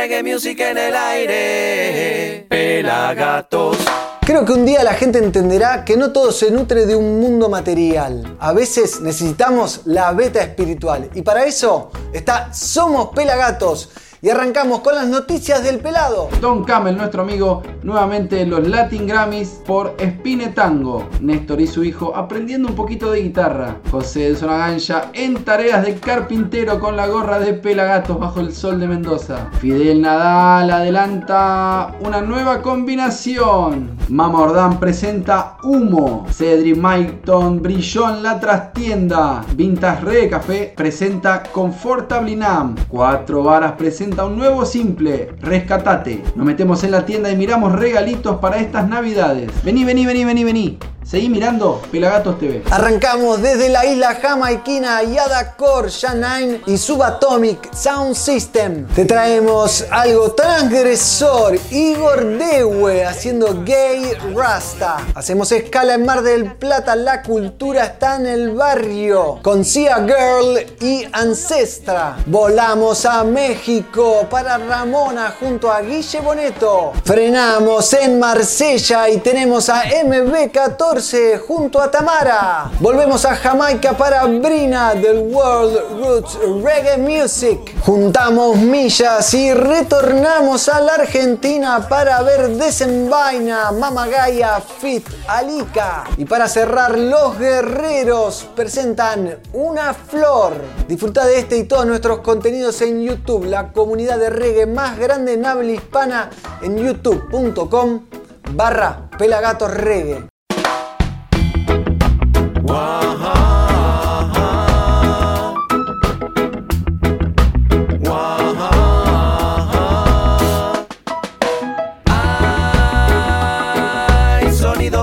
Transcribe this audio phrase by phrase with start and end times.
[0.00, 2.46] reggae music en el aire.
[2.48, 3.76] Pelagatos.
[4.22, 7.50] Creo que un día la gente entenderá que no todo se nutre de un mundo
[7.50, 8.38] material.
[8.40, 11.10] A veces necesitamos la beta espiritual.
[11.14, 13.90] Y para eso está Somos Pelagatos
[14.22, 16.28] y arrancamos con las noticias del pelado.
[16.40, 21.08] Don Camel, nuestro amigo, nuevamente en los Latin Grammys por Spine Tango.
[21.20, 23.76] Néstor y su hijo aprendiendo un poquito de guitarra.
[23.90, 28.78] José de Sonagancha en tareas de carpintero con la gorra de pelagatos bajo el sol
[28.78, 29.48] de Mendoza.
[29.60, 33.96] Fidel Nadal adelanta una nueva combinación.
[34.08, 36.26] Mama Ordán presenta Humo.
[36.30, 39.42] Cedric Maiton brilló en la trastienda.
[39.54, 42.74] Vintage Re Café presenta Confortable Nam.
[42.88, 46.22] Cuatro varas presenta un nuevo simple, Rescatate.
[46.34, 49.50] Nos metemos en la tienda y miramos regalitos para estas navidades.
[49.64, 50.78] Vení, vení, vení, vení, vení.
[51.10, 52.62] Seguí mirando Pelagatos TV.
[52.70, 58.86] Arrancamos desde la isla jamaiquina Yada Core, Janine y Subatomic Sound System.
[58.94, 64.98] Te traemos algo transgresor, Igor Dewe haciendo Gay Rasta.
[65.16, 69.40] Hacemos escala en Mar del Plata, la cultura está en el barrio.
[69.42, 72.18] Con Sia Girl y Ancestra.
[72.26, 73.99] Volamos a México
[74.30, 76.92] para Ramona junto a Guille Boneto.
[77.04, 82.70] Frenamos en Marsella y tenemos a MB14 junto a Tamara.
[82.80, 87.74] Volvemos a Jamaica para Brina del World Roots Reggae Music.
[87.84, 96.04] Juntamos millas y retornamos a la Argentina para ver Desenvaina, Mamagaya, Fit, Alica.
[96.16, 100.54] Y para cerrar, los guerreros presentan Una Flor.
[100.88, 105.34] Disfruta de este y todos nuestros contenidos en YouTube, la comunidad de reggae más grande
[105.34, 106.30] en habla hispana
[106.62, 108.06] en youtube.com
[108.52, 110.28] barra Pelagatos Reggae.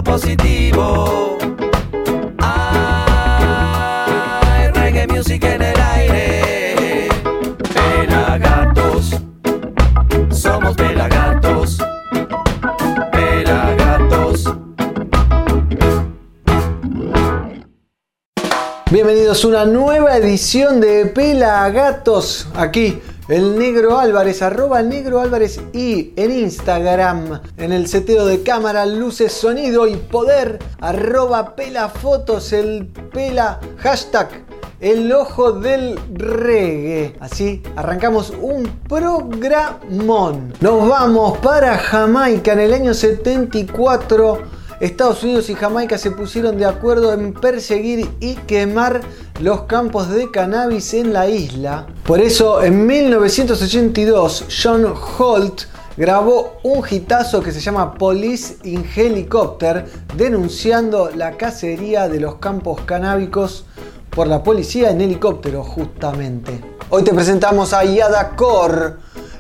[0.04, 0.57] Positivo.
[19.44, 22.48] A una nueva edición de Pelagatos.
[22.56, 28.88] Aquí el Negro Álvarez, arroba Negro Álvarez y en Instagram, en el seteo de cámara,
[28.88, 34.30] luces, sonido y poder, arroba pelafotos, el pela hashtag.
[34.80, 37.16] El ojo del reggae.
[37.20, 40.54] Así arrancamos un programón.
[40.62, 44.58] Nos vamos para Jamaica en el año 74.
[44.80, 49.02] Estados Unidos y Jamaica se pusieron de acuerdo en perseguir y quemar
[49.42, 51.88] los campos de cannabis en la isla.
[52.06, 55.64] Por eso, en 1982, John Holt
[55.98, 59.86] grabó un hitazo que se llama Police in Helicopter,
[60.16, 63.66] denunciando la cacería de los campos canábicos
[64.12, 66.62] por la policía en helicóptero, justamente.
[66.90, 68.94] Hoy te presentamos a Yada Core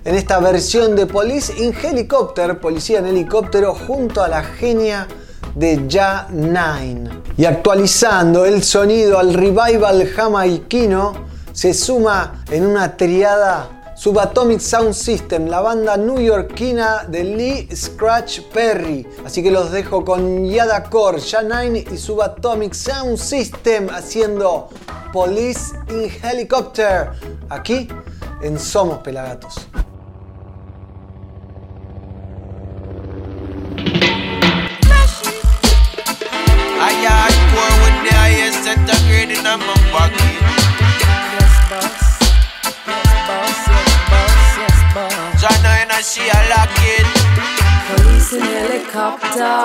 [0.03, 5.07] en esta versión de Police in Helicopter, policía en helicóptero, junto a la genia
[5.55, 7.09] de Ja 9.
[7.37, 11.13] Y actualizando el sonido al revival jamaiquino,
[11.53, 19.07] se suma en una triada Subatomic Sound System, la banda newyorkina de Lee Scratch Perry.
[19.25, 24.69] Así que los dejo con Yada Core, Ja 9 y Subatomic Sound System haciendo
[25.11, 27.09] Police in Helicopter.
[27.49, 27.87] Aquí
[28.43, 29.67] en Somos Pelagatos.
[39.55, 40.51] Grade in my.
[41.33, 42.19] Yes, boss.
[42.87, 43.67] Yes, boss.
[43.67, 44.57] Yes, boss.
[44.57, 45.41] Yes, boss.
[45.41, 47.07] Jana and I she a lock it.
[47.87, 49.55] Police in helicopter.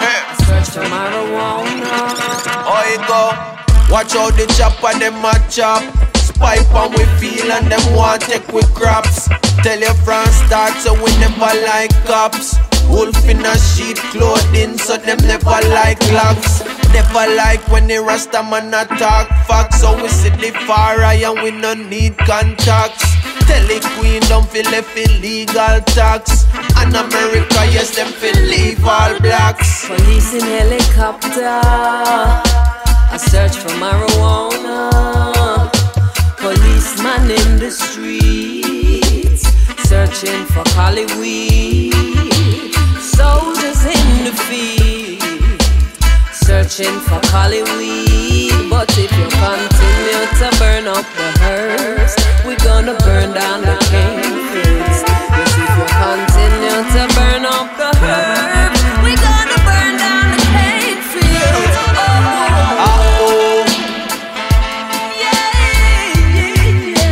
[0.00, 0.20] Hey.
[0.44, 1.94] Search for marijuana.
[2.68, 3.22] Oh, you go.
[3.92, 5.82] Watch out the chopper, them a chop.
[6.16, 9.28] Spy on we feel and them want take we crops.
[9.62, 12.56] Tell your friends start so we never like cops.
[12.88, 16.79] Wolf in a sheet clothing, so them never like locks.
[16.92, 19.80] Never like when the Rasta man attack facts.
[19.80, 23.04] So we sit the far and we no need contacts.
[23.46, 26.46] Tell the queen don't feel left illegal tax.
[26.76, 29.86] And America, yes, them feel leave all blacks.
[29.86, 31.60] Police in helicopter.
[33.12, 34.90] I search for marijuana.
[36.38, 39.42] Policeman in the streets.
[39.88, 40.64] Searching for
[41.20, 41.92] weed.
[43.00, 44.99] Soldiers in the field
[46.50, 48.50] searching for Holly weed.
[48.68, 52.14] But if you continue to burn up the herbs,
[52.44, 54.98] we gonna burn down the kingfields.
[55.06, 61.76] Yes, if you continue to burn up the herbs, we gonna burn down the kingfields.
[61.86, 62.18] Oh,
[62.86, 63.62] oh, oh.
[65.22, 65.54] Yeah,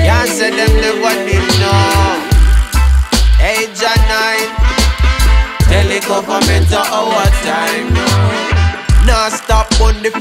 [0.03, 0.23] yeah, yeah.
[0.37, 1.19] Say them live what
[1.63, 1.87] know.
[3.53, 4.51] Age and nine.
[5.71, 6.01] Tell the
[6.91, 7.88] our time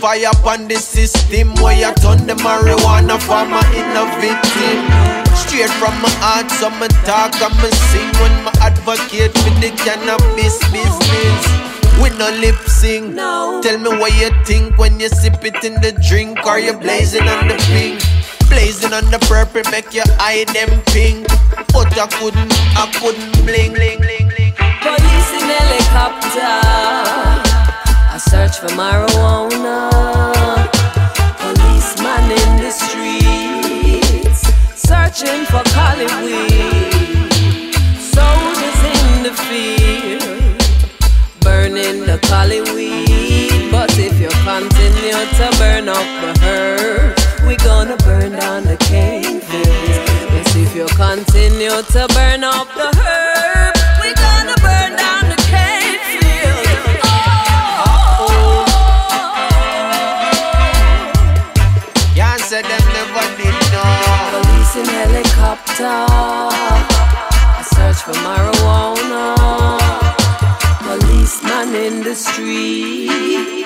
[0.08, 4.80] fire upon the system where you turn the marijuana farmer in a victim.
[5.36, 9.72] Straight from my heart, so me talk and me sing when my advocate for the
[9.84, 11.44] cannabis business.
[12.02, 13.16] We no lip sync.
[13.16, 13.60] No.
[13.62, 17.28] Tell me what you think when you sip it in the drink or you blazing
[17.28, 18.00] on the pink.
[18.50, 21.28] Blazing on the purple make your eye them pink.
[21.74, 24.54] But I couldn't, I couldn't bling, bling, bling, bling.
[24.82, 27.47] Police in helicopter.
[28.20, 29.92] Search for marijuana.
[31.38, 34.42] Policeman in the streets.
[34.76, 35.62] Searching for
[36.26, 37.74] weed.
[38.02, 40.58] Soldiers in the field.
[41.42, 42.18] Burning the
[42.74, 43.72] weed.
[43.72, 47.16] But if you continue to burn up the herb,
[47.48, 49.98] we gonna burn down the cane fields.
[50.34, 53.17] Yes, if you continue to burn up the herb,
[65.58, 66.08] helicopter.
[66.50, 69.36] I search for marijuana.
[70.82, 73.66] Policeman in the street.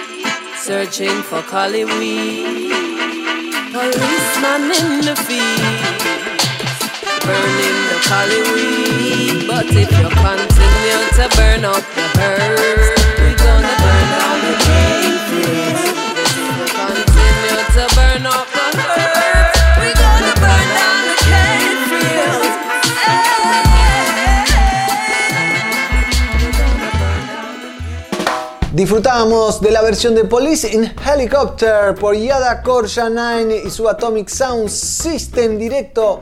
[0.58, 2.72] Searching for cali weed.
[3.74, 6.02] Policeman in the field.
[7.26, 9.48] Burning the cali weed.
[9.48, 12.60] But if you continue to burn up the herb,
[13.20, 14.54] we gonna burn down the
[16.52, 18.61] you continue to burn up
[28.74, 34.30] Disfrutábamos de la versión de Police in Helicopter por Yada Korja 9 y su Atomic
[34.30, 36.22] Sound System directo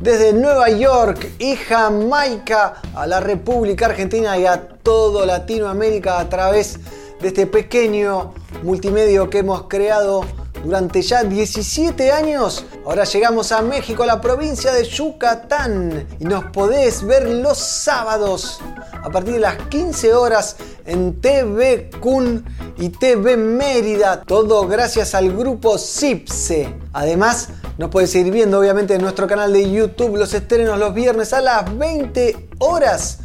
[0.00, 6.80] desde Nueva York y Jamaica a la República Argentina y a todo Latinoamérica a través
[7.20, 8.34] de este pequeño
[8.64, 10.24] multimedio que hemos creado
[10.64, 12.64] durante ya 17 años.
[12.84, 18.58] Ahora llegamos a México, a la provincia de Yucatán y nos podés ver los sábados
[19.04, 20.56] a partir de las 15 horas
[20.86, 22.44] en TV Kun
[22.78, 26.74] y TV Mérida, todo gracias al grupo Cipse.
[26.92, 27.48] Además,
[27.78, 31.40] nos podés seguir viendo obviamente en nuestro canal de YouTube los estrenos los viernes a
[31.40, 33.18] las 20 horas.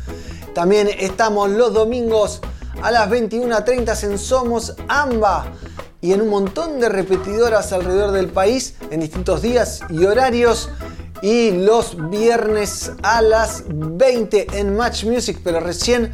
[0.53, 2.41] También estamos los domingos
[2.81, 5.45] a las 21.30 en Somos Amba
[6.01, 10.69] y en un montón de repetidoras alrededor del país en distintos días y horarios.
[11.21, 16.11] Y los viernes a las 20 en Match Music, pero recién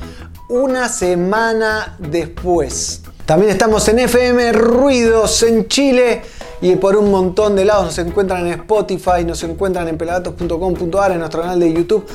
[0.49, 3.01] una semana después.
[3.25, 6.21] También estamos en FM Ruidos en Chile
[6.61, 11.19] y por un montón de lados nos encuentran en Spotify, nos encuentran en pelagatos.com.ar, en
[11.19, 12.05] nuestro canal de YouTube.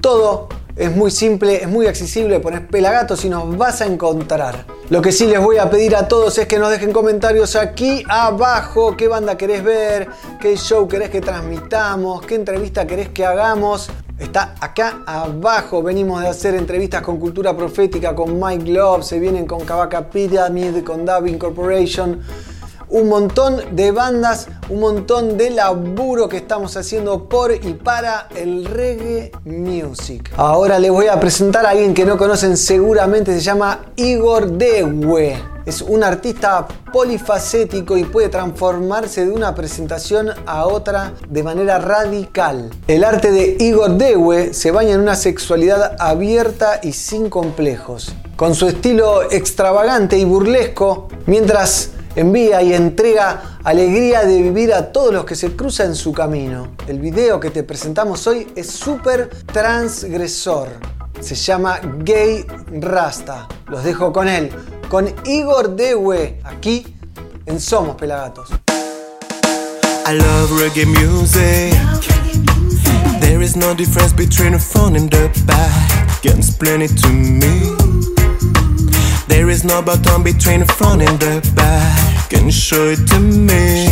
[0.00, 4.66] Todo es muy simple, es muy accesible, pones Pelagatos y nos vas a encontrar.
[4.90, 8.04] Lo que sí les voy a pedir a todos es que nos dejen comentarios aquí
[8.08, 10.08] abajo, qué banda querés ver,
[10.40, 13.90] qué show querés que transmitamos, qué entrevista querés que hagamos.
[14.18, 19.46] Está acá abajo, venimos de hacer entrevistas con Cultura Profética, con Mike Love, se vienen
[19.46, 22.20] con Kavaka Pyramid, con Dubbing Corporation
[22.90, 28.64] un montón de bandas, un montón de laburo que estamos haciendo por y para el
[28.64, 30.32] reggae music.
[30.36, 35.36] Ahora les voy a presentar a alguien que no conocen seguramente, se llama Igor Dewe.
[35.66, 42.70] Es un artista polifacético y puede transformarse de una presentación a otra de manera radical.
[42.86, 48.14] El arte de Igor Dewe se baña en una sexualidad abierta y sin complejos.
[48.36, 55.12] Con su estilo extravagante y burlesco, mientras envía y entrega alegría de vivir a todos
[55.12, 56.72] los que se cruzan en su camino.
[56.88, 60.68] El video que te presentamos hoy es súper transgresor.
[61.20, 62.44] Se llama Gay
[62.80, 63.46] Rasta.
[63.68, 64.50] Los dejo con él,
[64.88, 66.96] con Igor Dewe, aquí
[67.46, 68.50] en Somos Pelagatos.
[70.06, 71.74] I love reggae music.
[73.20, 76.22] There is no difference between the front and the back.
[76.22, 77.76] Can explain it to me.
[79.28, 82.07] There is no button between the front and the back.
[82.28, 83.88] Can show it to me.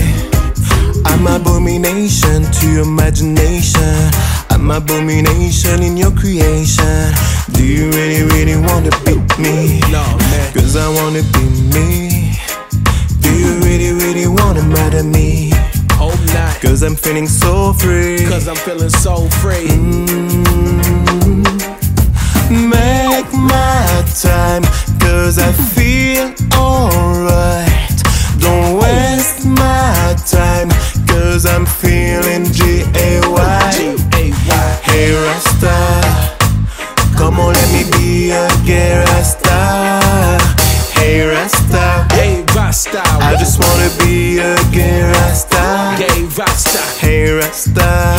[1.06, 4.10] I'm abomination to your imagination.
[4.50, 7.14] I'm abomination in your creation.
[7.52, 9.80] Do you really, really wanna beat me?
[9.90, 10.52] No, man.
[10.52, 12.36] Cause I wanna be me.
[13.20, 15.52] Do you really, really wanna murder me?
[15.92, 16.60] Oh, Hope not.
[16.60, 18.26] Cause I'm feeling so free.
[18.26, 19.68] Cause I'm feeling so free.
[19.68, 20.76] Mm.
[22.50, 24.62] Make my time,
[25.00, 27.65] cause I feel alright.
[31.36, 33.70] cause I'm feeling G-A-Y.
[33.76, 34.80] G-A-Y.
[34.84, 35.76] Hey Rasta,
[37.14, 40.40] come on let me be a gay Rasta.
[40.94, 45.96] Hey Rasta, hey Rasta, I just wanna be a gay Rasta.
[45.98, 48.16] Gay Rasta, hey Rasta,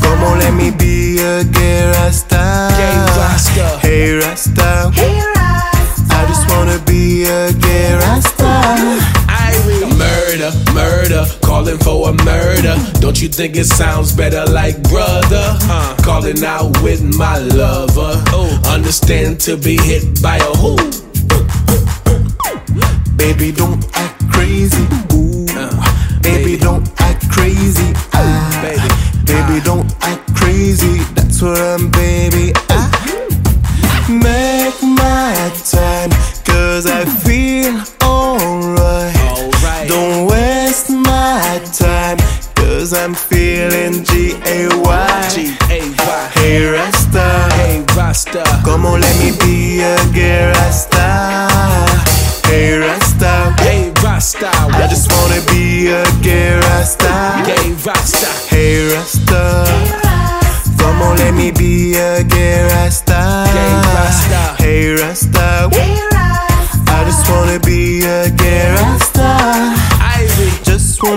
[0.00, 0.70] come on let me
[11.42, 12.76] calling for a murder.
[13.00, 15.56] Don't you think it sounds better like brother?
[15.62, 18.22] Uh, calling out with my lover.
[18.68, 20.76] Understand to be hit by a who?
[23.16, 24.86] Baby, don't act crazy.
[25.14, 25.46] Ooh.
[26.20, 27.92] baby, don't act crazy.
[28.12, 28.88] Ah, Baby.
[29.24, 30.98] baby, don't act crazy.
[31.14, 32.52] That's what I'm, baby.
[32.68, 32.90] Ah.
[34.10, 36.10] Make my time,
[36.44, 37.37] cause I feel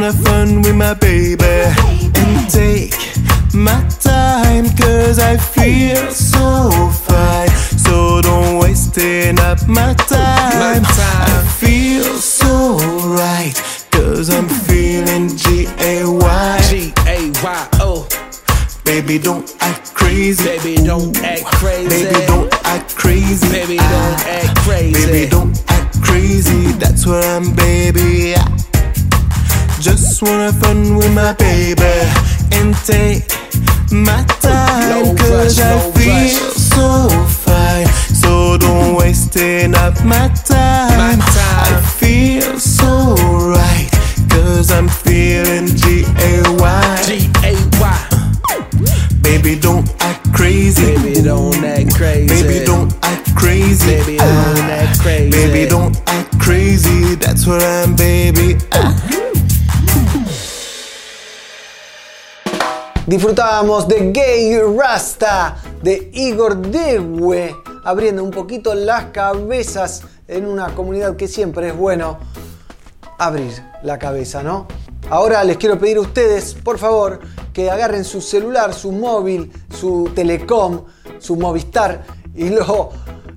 [0.01, 2.95] wanna fun with my baby and take
[3.53, 7.49] my time cause I feel so fine.
[7.77, 10.81] So don't wasting up my time.
[10.83, 12.77] I feel so
[13.09, 13.53] right
[13.91, 16.61] cause I'm feeling G A Y.
[16.69, 18.07] G-A-Y-O.
[18.83, 20.43] Baby, don't act crazy.
[20.43, 20.70] Baby,
[30.41, 31.83] Wanna fun with my baby.
[32.53, 33.29] And take
[33.91, 34.25] my
[63.61, 71.15] Disfrutábamos de Gay Rasta de Igor Dewe, abriendo un poquito las cabezas en una comunidad
[71.15, 72.17] que siempre es bueno
[73.19, 73.51] abrir
[73.83, 74.65] la cabeza, ¿no?
[75.11, 77.19] Ahora les quiero pedir a ustedes, por favor,
[77.53, 80.85] que agarren su celular, su móvil, su telecom,
[81.19, 82.03] su Movistar
[82.33, 82.89] y luego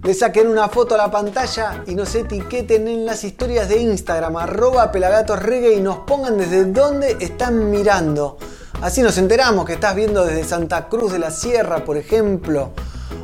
[0.03, 4.39] le saquen una foto a la pantalla y nos etiqueten en las historias de Instagram,
[4.39, 8.39] arroba pelagatosreggae y nos pongan desde dónde están mirando.
[8.81, 12.73] Así nos enteramos que estás viendo desde Santa Cruz de la Sierra, por ejemplo,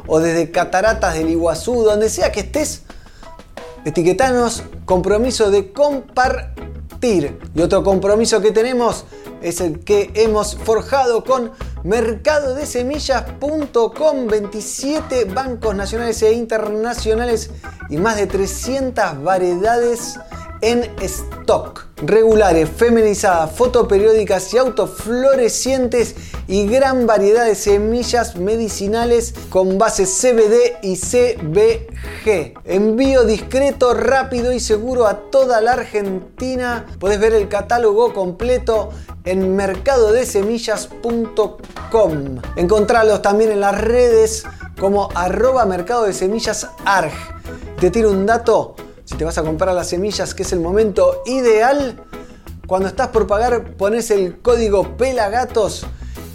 [0.06, 2.82] o desde Cataratas del Iguazú, donde sea que estés,
[3.84, 7.38] etiquetanos compromiso de compartir.
[7.54, 9.04] Y otro compromiso que tenemos
[9.42, 11.52] es el que hemos forjado con
[11.82, 17.50] mercadodesemillas.com, 27 bancos nacionales e internacionales
[17.88, 20.18] y más de 300 variedades
[20.60, 21.86] en stock.
[22.02, 26.16] Regulares, feminizadas, fotoperiódicas y autoflorecientes
[26.48, 32.54] y gran variedad de semillas medicinales con base CBD y CBG.
[32.64, 36.86] Envío discreto, rápido y seguro a toda la Argentina.
[36.98, 38.88] Puedes ver el catálogo completo
[39.24, 42.40] en mercadodesemillas.com.
[42.56, 44.42] Encontralos también en las redes
[44.78, 47.12] como arroba mercado de semillas arg.
[47.78, 48.74] Te tiro un dato,
[49.10, 52.00] si te vas a comprar las semillas, que es el momento ideal,
[52.68, 55.84] cuando estás por pagar pones el código PELAGATOS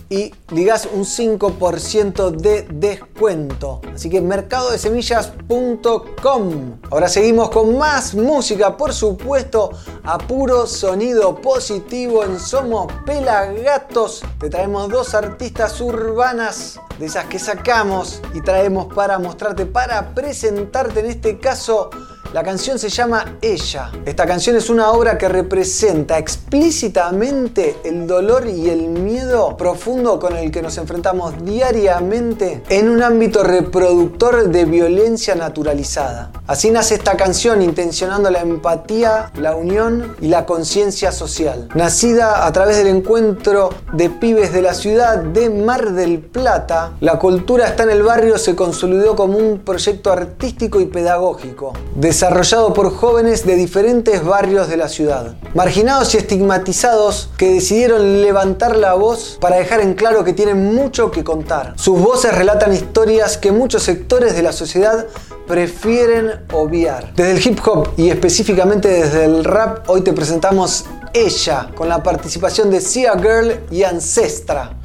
[0.10, 3.80] y ligas un 5% de descuento.
[3.94, 6.80] Así que mercadodesemillas.com.
[6.92, 9.72] Ahora seguimos con más música, por supuesto,
[10.04, 14.22] a puro sonido positivo en Somos Pelagatos.
[14.38, 21.00] Te traemos dos artistas urbanas de esas que sacamos y traemos para mostrarte, para presentarte
[21.00, 21.90] en este caso.
[22.34, 23.92] La canción se llama Ella.
[24.06, 30.36] Esta canción es una obra que representa explícitamente el dolor y el miedo profundo con
[30.36, 36.32] el que nos enfrentamos diariamente en un ámbito reproductor de violencia naturalizada.
[36.46, 41.70] Así nace esta canción intencionando la empatía, la unión y la conciencia social.
[41.74, 47.18] Nacida a través del encuentro de pibes de la ciudad de Mar del Plata, la
[47.18, 51.74] cultura está en el barrio se consolidó como un proyecto artístico y pedagógico
[52.16, 58.78] desarrollado por jóvenes de diferentes barrios de la ciudad, marginados y estigmatizados que decidieron levantar
[58.78, 61.74] la voz para dejar en claro que tienen mucho que contar.
[61.76, 65.08] Sus voces relatan historias que muchos sectores de la sociedad
[65.46, 67.14] prefieren obviar.
[67.16, 72.02] Desde el hip hop y específicamente desde el rap, hoy te presentamos Ella, con la
[72.02, 74.80] participación de Sia Girl y Ancestra.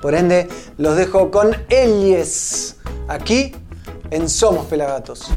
[0.00, 0.46] Por ende,
[0.78, 2.76] los dejo con Elies,
[3.08, 3.52] aquí
[4.12, 5.28] en Somos Pelagatos.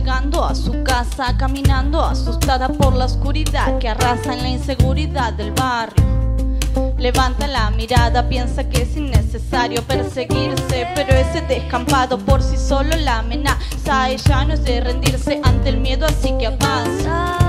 [0.00, 5.52] Llegando a su casa, caminando asustada por la oscuridad que arrasa en la inseguridad del
[5.52, 6.02] barrio.
[6.96, 13.18] Levanta la mirada, piensa que es innecesario perseguirse, pero ese descampado por sí solo la
[13.18, 14.08] amenaza.
[14.08, 17.39] Ella no es de rendirse ante el miedo, así que avanza.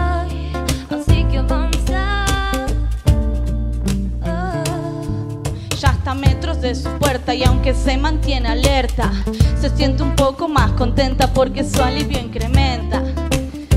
[6.13, 9.11] Metros de su puerta y aunque se mantiene alerta,
[9.59, 13.03] se siente un poco más contenta porque su alivio incrementa.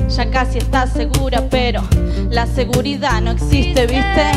[0.08, 1.82] Ya casi está segura, pero
[2.30, 4.32] la seguridad no existe, ¿viste?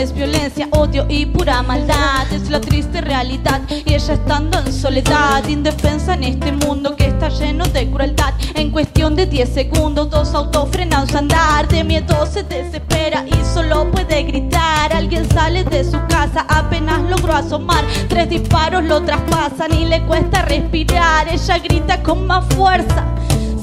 [0.00, 2.26] Es violencia, odio y pura maldad.
[2.32, 3.60] Es la triste realidad.
[3.68, 8.32] Y ella estando en soledad, indefensa en este mundo que está lleno de crueldad.
[8.54, 11.68] En cuestión de 10 segundos, dos autos frenan su andar.
[11.68, 14.90] De miedo se desespera y solo puede gritar.
[14.90, 17.84] Alguien sale de su casa, apenas logró asomar.
[18.08, 21.28] Tres disparos lo traspasan y le cuesta respirar.
[21.28, 23.04] Ella grita con más fuerza.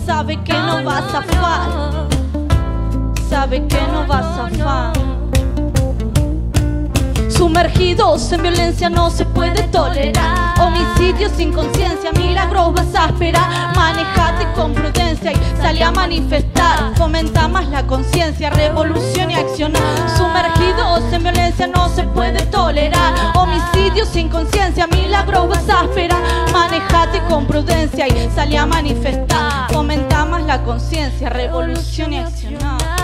[0.06, 2.08] Sabe que no va a zafar.
[3.28, 5.16] Sabe que no va a zafar.
[7.38, 10.60] Sumergidos en violencia no se puede tolerar.
[10.60, 13.12] Homicidios sin conciencia, milagros vas a.
[13.76, 16.95] Manejate con prudencia y salí a manifestar.
[16.95, 20.10] Fomenta más la conciencia, revolución y accionar.
[20.17, 23.13] Sumergidos en violencia no se puede tolerar.
[23.36, 25.84] Homicidios sin conciencia, milagros vas a.
[26.52, 29.71] Manejate con prudencia y salí a manifestar.
[29.71, 32.96] Fomenta más la conciencia, revolución y accionar.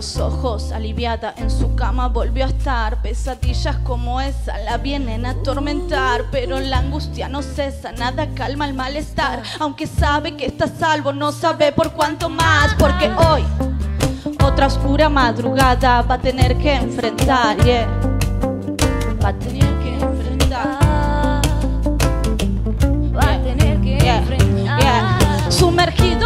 [0.00, 3.02] Los ojos, aliviada en su cama volvió a estar.
[3.02, 8.72] Pesadillas como esa la vienen a atormentar, pero la angustia no cesa, nada calma el
[8.72, 9.42] malestar.
[9.58, 13.44] Aunque sabe que está a salvo, no sabe por cuánto más, porque hoy
[14.42, 17.86] otra oscura madrugada va a tener que enfrentar, yeah.
[19.22, 21.42] Va a tener que enfrentar.
[23.14, 24.80] Va a tener que enfrentar.
[24.80, 25.18] yeah.
[25.50, 26.19] En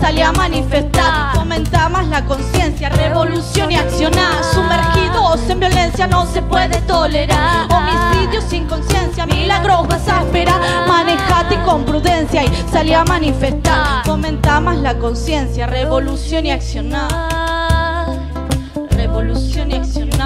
[0.00, 1.34] salí a manifestar.
[1.34, 4.42] Fomenta más la conciencia, revolución y accionar.
[4.52, 7.68] Sumergidos en violencia no se puede tolerar.
[7.70, 10.60] Homicidios sin conciencia, milagros vas a esperar.
[10.88, 14.04] Manejate con prudencia y salí a manifestar.
[14.04, 18.06] Fomenta más la conciencia, revolución y accionar.
[18.90, 20.19] Revolución y accionar.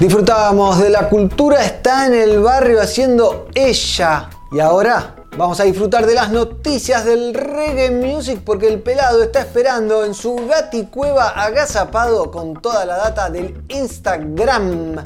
[0.00, 4.28] Disfrutábamos de la cultura, está en el barrio haciendo ella.
[4.52, 9.40] Y ahora vamos a disfrutar de las noticias del reggae music porque el pelado está
[9.40, 14.96] esperando en su gati cueva agazapado con toda la data del Instagram.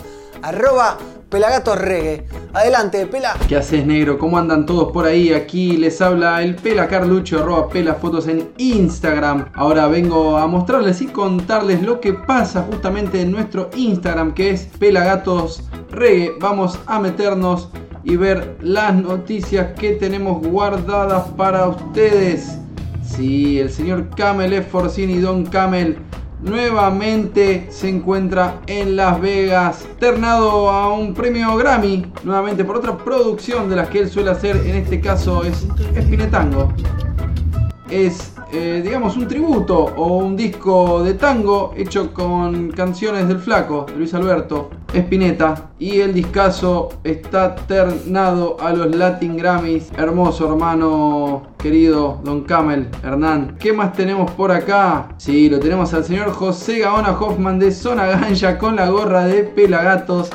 [0.43, 0.99] Arroba
[1.31, 2.27] Pelagatos Reggae.
[2.53, 3.37] Adelante, Pela.
[3.49, 4.19] ¿Qué haces, negro?
[4.19, 5.33] ¿Cómo andan todos por ahí?
[5.33, 9.47] Aquí les habla el Pela Carlucho, arroba Pela Fotos en Instagram.
[9.55, 14.65] Ahora vengo a mostrarles y contarles lo que pasa justamente en nuestro Instagram, que es
[14.81, 15.63] Pelagatos
[15.93, 16.33] Reggae.
[16.41, 17.69] Vamos a meternos
[18.03, 22.59] y ver las noticias que tenemos guardadas para ustedes.
[23.05, 24.69] Sí, el señor Camel F.
[24.69, 25.97] Forcini, Don Camel,
[26.43, 33.69] nuevamente se encuentra en Las Vegas, ternado a un premio Grammy, nuevamente por otra producción
[33.69, 36.73] de las que él suele hacer, en este caso es Espinetango.
[37.91, 43.87] Es, eh, digamos, un tributo o un disco de tango hecho con canciones del flaco,
[43.89, 45.71] de Luis Alberto Espineta.
[45.81, 49.91] Y el discazo está ternado a los Latin Grammys.
[49.99, 53.57] Hermoso hermano querido Don Camel Hernán.
[53.59, 55.09] ¿Qué más tenemos por acá?
[55.17, 59.43] Sí, lo tenemos al señor José Gaona Hoffman de Zona Ganja con la gorra de
[59.43, 60.31] Pelagatos.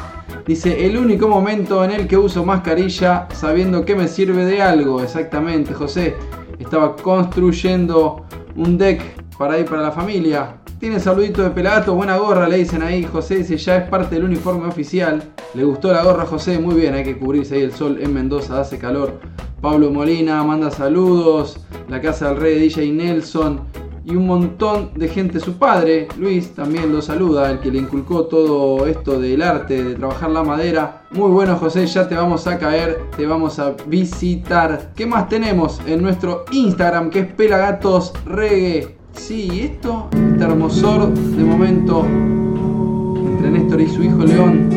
[0.45, 5.01] Dice, el único momento en el que uso mascarilla sabiendo que me sirve de algo.
[5.01, 6.15] Exactamente, José.
[6.59, 9.01] Estaba construyendo un deck
[9.37, 10.57] para ir para la familia.
[10.79, 13.03] Tiene saludito de pelagato, buena gorra, le dicen ahí.
[13.03, 15.23] José dice, ya es parte del uniforme oficial.
[15.53, 18.59] Le gustó la gorra, José, muy bien, hay que cubrirse ahí el sol en Mendoza,
[18.59, 19.19] hace calor.
[19.61, 21.57] Pablo Molina manda saludos.
[21.87, 23.61] La casa del rey de DJ Nelson.
[24.05, 25.39] Y un montón de gente.
[25.39, 29.95] Su padre, Luis, también lo saluda, el que le inculcó todo esto del arte, de
[29.95, 31.03] trabajar la madera.
[31.11, 34.91] Muy bueno, José, ya te vamos a caer, te vamos a visitar.
[34.95, 38.95] ¿Qué más tenemos en nuestro Instagram que es Pelagatos Reggae?
[39.13, 44.69] Sí, esto, este hermosor de momento entre Néstor y su hijo León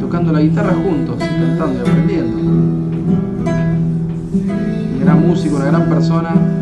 [0.00, 2.36] tocando la guitarra juntos, cantando y aprendiendo.
[5.00, 6.61] Gran músico, una gran persona,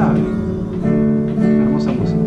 [0.00, 2.18] Hermosa música.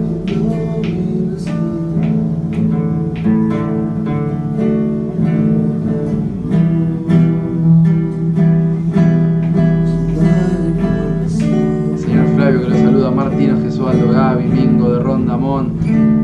[11.98, 15.74] Señor Flavio que lo saluda, Martino, Gesualdo, Gaby, Mingo de Rondamón,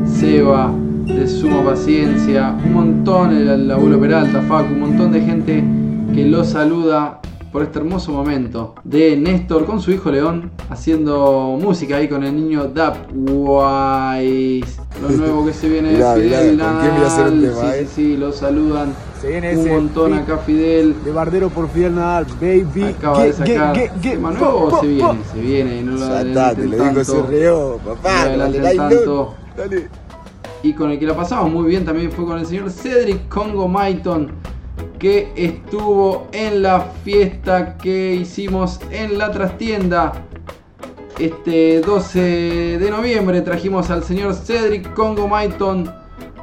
[0.05, 0.71] Seba
[1.05, 5.63] de Suma Paciencia, un montón, el, el abuelo Peralta, Facu, un montón de gente
[6.13, 7.19] que lo saluda
[7.51, 12.35] por este hermoso momento de Néstor con su hijo León haciendo música ahí con el
[12.35, 14.79] niño Dap Wise.
[15.01, 17.41] Lo nuevo que se viene Mirá, de Fidel mirá, ¿con quién voy a hacer un
[17.41, 17.55] Nadal.
[17.55, 17.87] tema, sí, eh?
[17.87, 20.95] sí, sí, lo saludan Se viene un ese montón acá Fidel.
[21.03, 22.83] De Bardero por Fidel Nadal, baby.
[22.83, 26.55] Acaba de sacar tema nuevo o se viene, se viene, no lo Ya adelanten está,
[26.55, 28.25] te lo digo, se reó, No papá.
[28.29, 29.35] lo Dale, dale, tanto.
[29.57, 29.87] dale.
[30.61, 33.69] Y con el que la pasamos muy bien también fue con el señor Cedric Congo
[33.69, 34.31] Maiton,
[34.99, 40.25] que estuvo en la fiesta que hicimos en la trastienda.
[41.17, 42.19] Este 12
[42.77, 45.91] de noviembre trajimos al señor Cedric Congo Maiton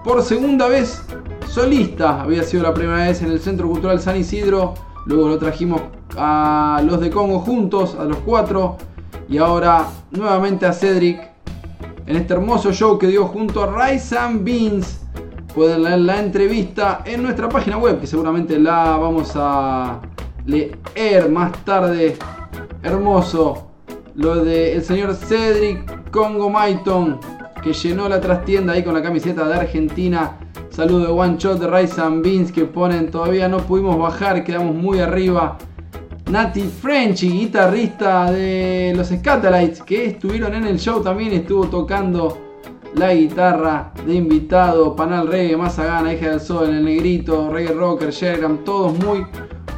[0.05, 1.03] por segunda vez
[1.49, 2.23] solista.
[2.23, 4.75] Había sido la primera vez en el Centro Cultural San Isidro.
[5.07, 5.83] Luego lo trajimos
[6.17, 8.77] a los de Congo juntos, a los cuatro.
[9.29, 11.21] Y ahora nuevamente a Cedric
[12.07, 15.06] en este hermoso show que dio junto a Rice and Beans.
[15.57, 20.03] Pueden leer la entrevista en nuestra página web, que seguramente la vamos a
[20.45, 22.15] leer más tarde.
[22.83, 23.69] Hermoso.
[24.17, 27.19] Lo del señor Cedric Congo Maiton,
[27.63, 30.37] que llenó la trastienda ahí con la camiseta de Argentina.
[30.69, 34.75] Saludo de One Shot de Rice and Beans que ponen todavía no pudimos bajar, quedamos
[34.75, 35.57] muy arriba.
[36.31, 42.46] Nati Frenchy, guitarrista de los Scatalites, que estuvieron en el show también, estuvo tocando
[42.97, 48.65] la guitarra de invitado, Panal Reggae, Mazagana, Hija del Sol, El Negrito, Reggae Rocker, Shergram,
[48.65, 49.27] todos muy,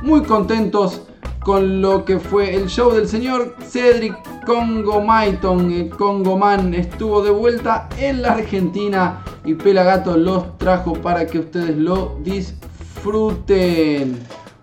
[0.03, 1.03] muy contentos
[1.41, 4.15] con lo que fue el show del señor Cedric
[4.47, 10.93] Congo Maiton, el Congo Man, estuvo de vuelta en la Argentina y Pelagato los trajo
[10.93, 14.17] para que ustedes lo disfruten.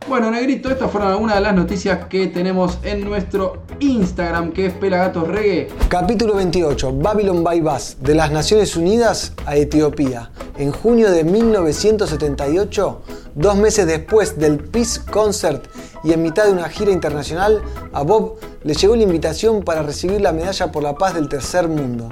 [0.07, 4.73] Bueno, Negrito, estas fueron algunas de las noticias que tenemos en nuestro Instagram, que es
[4.73, 5.67] Pelagatos Reggae.
[5.89, 6.93] Capítulo 28.
[6.93, 10.29] Babylon by Bus, de las Naciones Unidas a Etiopía.
[10.59, 13.01] En junio de 1978,
[13.33, 15.65] dos meses después del Peace Concert
[16.03, 20.21] y en mitad de una gira internacional, a Bob le llegó la invitación para recibir
[20.21, 22.09] la Medalla por la Paz del Tercer Mundo,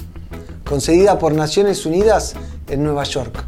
[0.67, 2.33] concedida por Naciones Unidas
[2.67, 3.45] en Nueva York.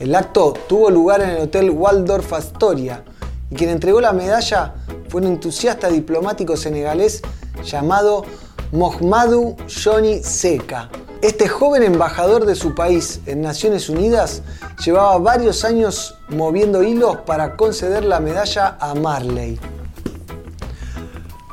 [0.00, 3.04] El acto tuvo lugar en el Hotel Waldorf Astoria
[3.50, 4.74] y quien entregó la medalla
[5.08, 7.22] fue un entusiasta diplomático senegalés
[7.64, 8.24] llamado
[8.72, 10.90] Mohamedou Johnny Seka.
[11.20, 14.42] Este joven embajador de su país en Naciones Unidas
[14.84, 19.58] llevaba varios años moviendo hilos para conceder la medalla a Marley.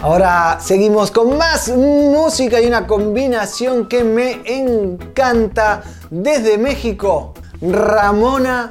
[0.00, 7.34] Ahora seguimos con más música y una combinación que me encanta desde México.
[7.60, 8.70] Ramona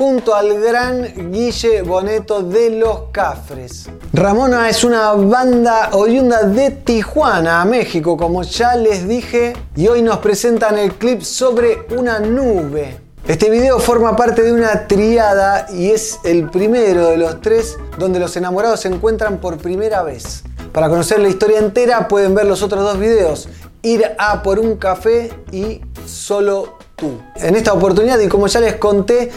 [0.00, 3.90] junto al gran Guille Boneto de Los Cafres.
[4.14, 10.16] Ramona es una banda oriunda de Tijuana, México, como ya les dije, y hoy nos
[10.20, 12.98] presentan el clip sobre una nube.
[13.28, 18.18] Este video forma parte de una triada y es el primero de los tres donde
[18.20, 20.44] los enamorados se encuentran por primera vez.
[20.72, 23.50] Para conocer la historia entera pueden ver los otros dos videos,
[23.82, 27.20] Ir a por un café y Solo tú.
[27.36, 29.30] En esta oportunidad, y como ya les conté,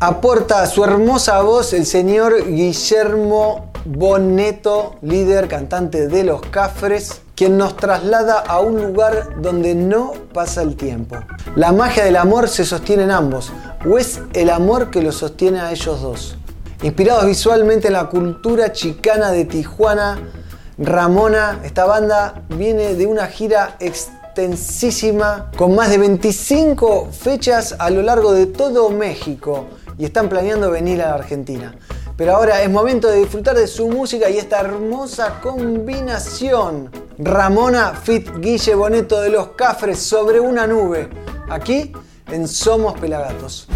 [0.00, 7.76] aporta su hermosa voz el señor Guillermo Boneto, líder cantante de Los Cafres, quien nos
[7.76, 11.16] traslada a un lugar donde no pasa el tiempo.
[11.56, 13.50] La magia del amor se sostiene en ambos,
[13.88, 16.36] o es el amor que los sostiene a ellos dos.
[16.82, 20.18] Inspirados visualmente en la cultura chicana de Tijuana,
[20.78, 28.02] Ramona, esta banda viene de una gira extensísima con más de 25 fechas a lo
[28.02, 29.66] largo de todo México
[29.98, 31.74] y están planeando venir a la Argentina.
[32.16, 36.90] Pero ahora es momento de disfrutar de su música y esta hermosa combinación.
[37.18, 41.08] Ramona Fit Guille Boneto de los Cafres sobre una nube.
[41.48, 41.92] Aquí
[42.30, 43.68] en Somos Pelagatos.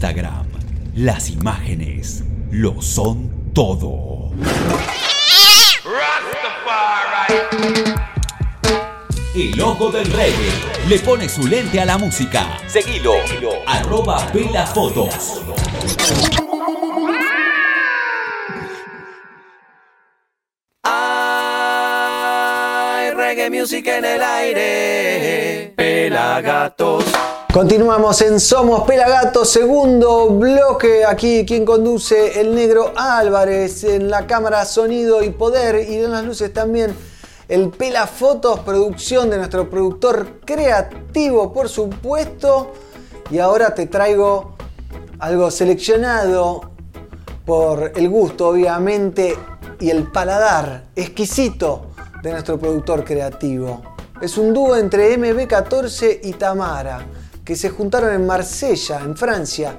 [0.00, 0.46] Instagram.
[0.94, 4.30] Las imágenes lo son todo.
[9.34, 10.52] El logo del reggae
[10.88, 12.46] le pone su lente a la música.
[12.66, 13.16] Seguilo.
[13.66, 15.42] Arroba las Fotos.
[20.82, 21.00] Hay
[23.10, 25.74] reggae music en el aire.
[25.76, 26.99] Pelagato
[27.52, 31.04] Continuamos en Somos Pelagatos, segundo bloque.
[31.04, 36.24] Aquí quien conduce el negro Álvarez en la cámara sonido y poder y en las
[36.24, 36.94] luces también
[37.48, 42.70] el Pela Fotos, producción de nuestro productor creativo, por supuesto.
[43.32, 44.54] Y ahora te traigo
[45.18, 46.70] algo seleccionado
[47.44, 49.36] por el gusto, obviamente,
[49.80, 51.90] y el paladar exquisito
[52.22, 53.82] de nuestro productor creativo.
[54.22, 57.04] Es un dúo entre MB14 y Tamara,
[57.50, 59.76] que se juntaron en Marsella, en Francia,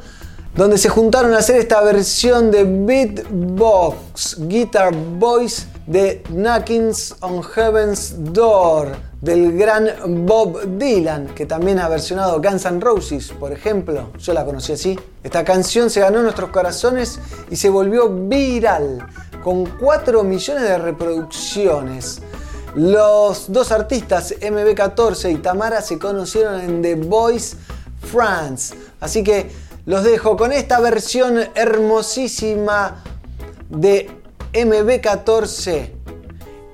[0.54, 8.14] donde se juntaron a hacer esta versión de Beatbox Guitar Voice de Knockings on Heaven's
[8.34, 8.90] Door
[9.22, 9.90] del gran
[10.26, 14.10] Bob Dylan, que también ha versionado Guns N' Roses, por ejemplo.
[14.20, 15.00] Yo la conocí así.
[15.24, 19.08] Esta canción se ganó en nuestros corazones y se volvió viral,
[19.42, 22.22] con 4 millones de reproducciones.
[22.76, 27.58] Los dos artistas, MB14 y Tamara, se conocieron en The Voice
[28.00, 28.76] France.
[29.00, 29.52] Así que
[29.86, 33.04] los dejo con esta versión hermosísima
[33.70, 34.10] de
[34.54, 35.92] MB14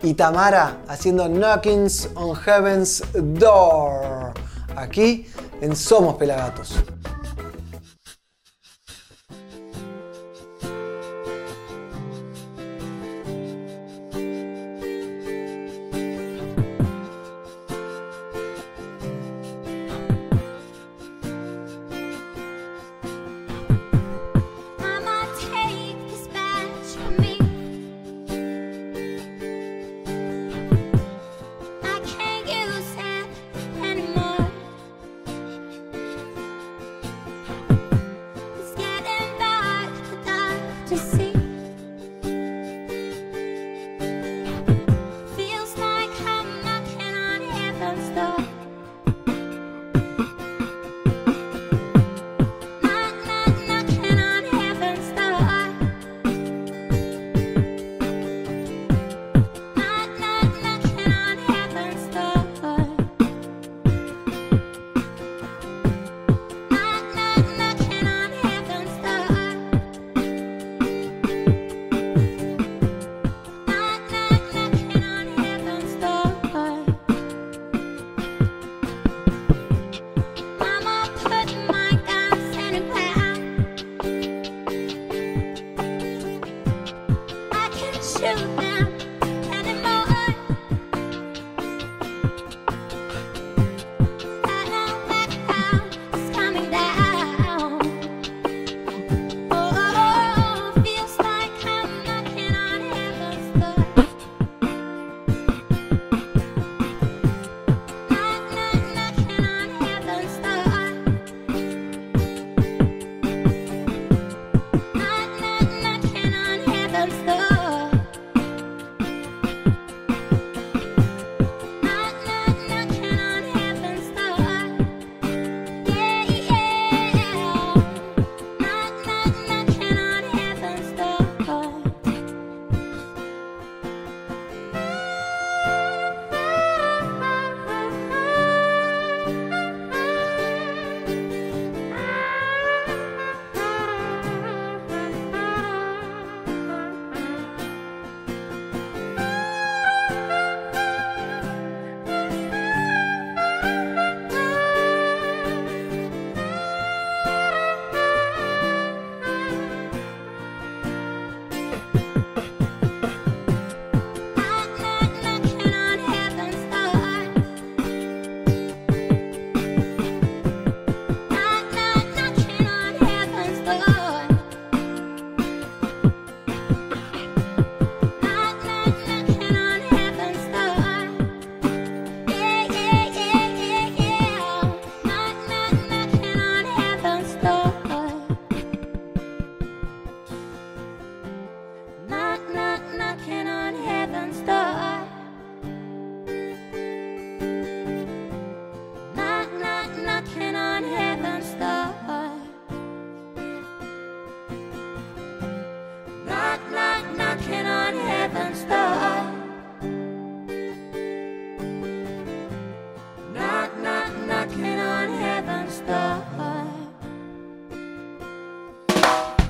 [0.03, 4.33] y Tamara haciendo Knockings on Heaven's Door.
[4.75, 5.27] Aquí
[5.62, 6.75] en Somos Pelagatos.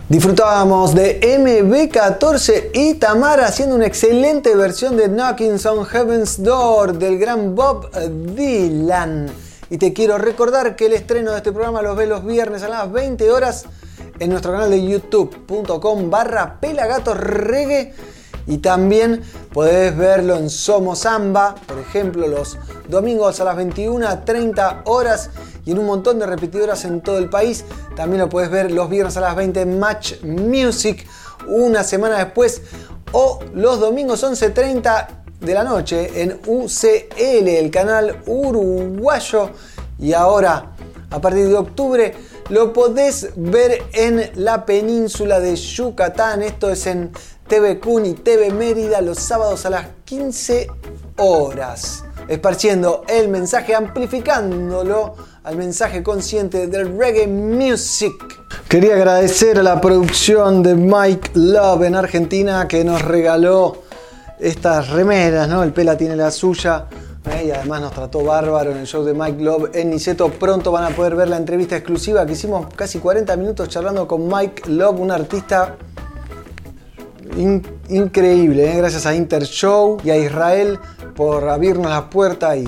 [0.10, 7.20] Disfrutábamos de MB14 y Tamara haciendo una excelente versión de Knocking on Heaven's Door del
[7.20, 7.92] gran Bob
[8.34, 9.30] Dylan.
[9.70, 12.70] Y te quiero recordar que el estreno de este programa los ves los viernes a
[12.70, 13.66] las 20 horas
[14.18, 16.58] en nuestro canal de youtube.com barra
[18.48, 25.30] y también podés verlo en Somos Samba, por ejemplo, los domingos a las 21.30 horas
[25.68, 27.66] y en un montón de repetidoras en todo el país.
[27.96, 31.06] También lo podés ver los viernes a las 20 en Match Music,
[31.46, 32.62] una semana después,
[33.12, 35.08] o los domingos 11.30
[35.42, 39.50] de la noche en UCL, el canal uruguayo.
[40.00, 40.72] Y ahora,
[41.10, 42.16] a partir de octubre,
[42.50, 46.44] lo podés ver en la península de Yucatán.
[46.44, 47.12] Esto es en
[47.48, 50.68] TV Kun y TV Mérida los sábados a las 15
[51.18, 52.06] horas.
[52.30, 55.16] Esparciendo el mensaje, amplificándolo
[55.48, 58.14] al mensaje consciente del reggae music.
[58.68, 63.84] Quería agradecer a la producción de Mike Love en Argentina que nos regaló
[64.40, 65.64] estas remeras, ¿no?
[65.64, 66.88] El Pela tiene la suya.
[67.32, 67.46] ¿eh?
[67.48, 70.28] Y además nos trató bárbaro en el show de Mike Love en Niceto.
[70.32, 74.28] Pronto van a poder ver la entrevista exclusiva que hicimos casi 40 minutos charlando con
[74.28, 75.78] Mike Love, un artista
[77.38, 78.70] in- increíble.
[78.70, 78.76] ¿eh?
[78.76, 80.78] Gracias a Intershow y a Israel
[81.16, 82.68] por abrirnos la puerta y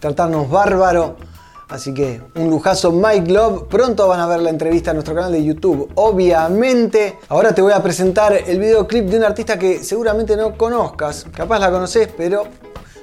[0.00, 1.25] tratarnos bárbaro.
[1.68, 3.64] Así que un lujazo Mike Love.
[3.64, 5.90] Pronto van a ver la entrevista en nuestro canal de YouTube.
[5.96, 7.18] Obviamente.
[7.28, 11.26] Ahora te voy a presentar el videoclip de un artista que seguramente no conozcas.
[11.34, 12.44] Capaz la conoces, pero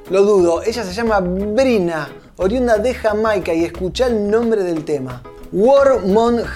[0.10, 0.64] lo dudo.
[0.64, 5.22] Ella se llama Brina, oriunda de Jamaica y escucha el nombre del tema.
[5.52, 6.00] War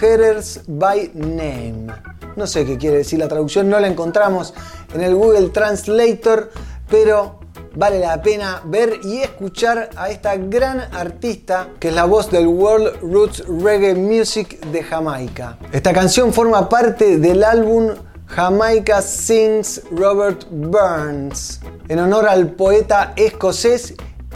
[0.02, 1.88] Headers by Name.
[2.36, 4.54] No sé qué quiere decir la traducción, no la encontramos
[4.94, 6.52] en el Google Translator,
[6.90, 7.37] pero
[7.78, 12.48] vale la pena ver y escuchar a esta gran artista que es la voz del
[12.48, 15.60] World Roots Reggae Music de Jamaica.
[15.72, 17.92] Esta canción forma parte del álbum
[18.26, 23.94] Jamaica Sings Robert Burns, en honor al poeta escocés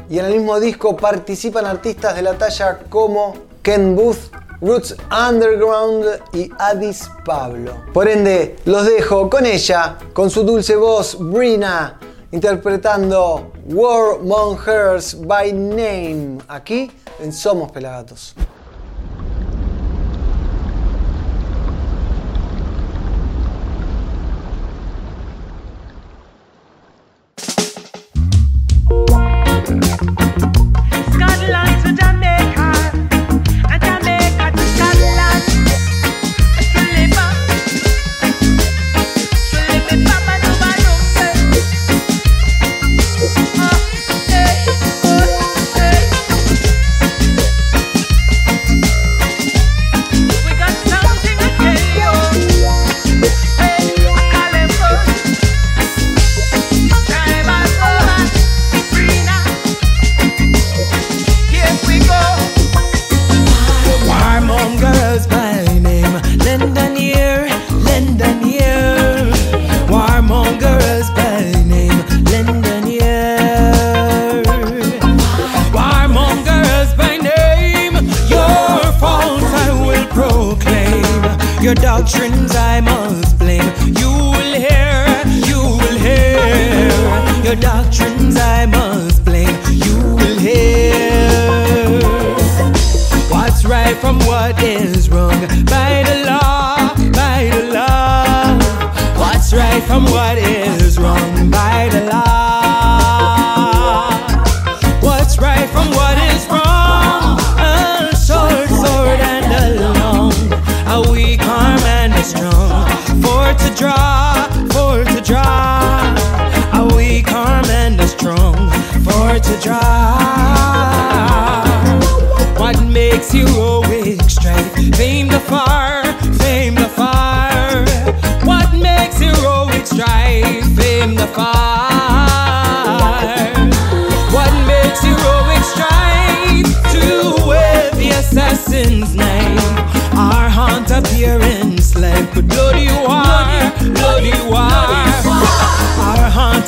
[0.08, 3.34] y en el mismo disco participan artistas de la talla como
[3.64, 4.32] Ken Booth,
[4.62, 4.96] Roots
[5.30, 7.74] Underground y Addis Pablo.
[7.92, 12.00] Por ende, los dejo con ella, con su dulce voz, Brina,
[12.32, 18.34] interpretando War Among Hers by Name, aquí en Somos Pelagatos.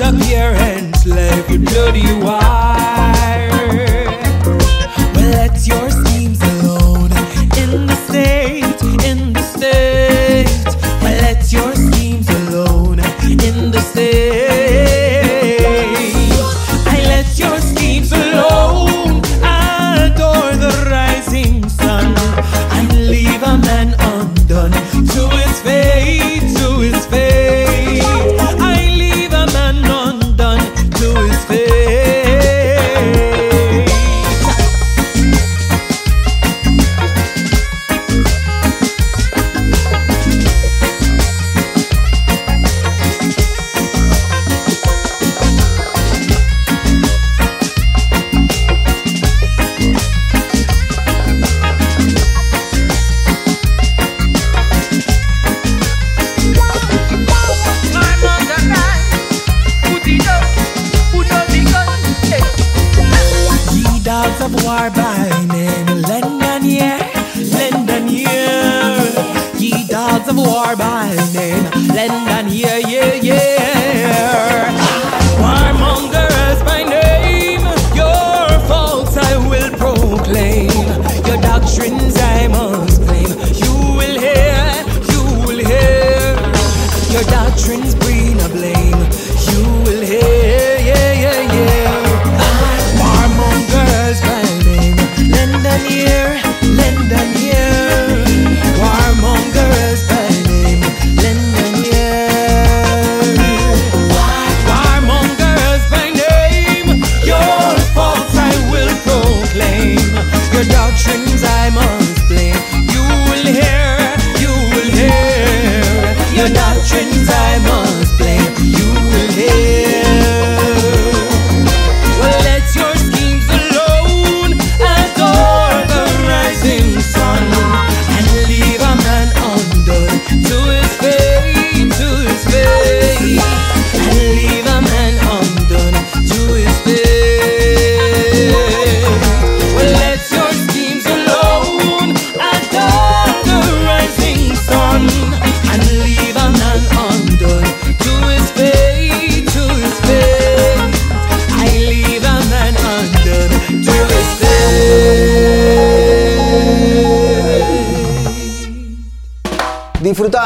[0.02, 2.63] appearance, life you bloody wild.